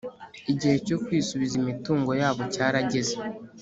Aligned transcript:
igihe 0.51 0.75
cyo 0.87 0.97
kwisubiza 1.03 1.53
imitungo 1.61 2.11
yabo 2.21 2.41
cyarageze 2.53 3.15